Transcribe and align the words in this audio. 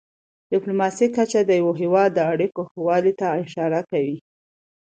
د 0.03 0.03
ډيپلوماسی 0.51 1.07
کچه 1.15 1.39
د 1.45 1.51
یو 1.61 1.69
هېواد 1.81 2.09
د 2.15 2.19
اړیکو 2.33 2.61
ښهوالي 2.71 3.13
ته 3.19 3.27
اشاره 3.43 3.79
کوي. 3.91 4.17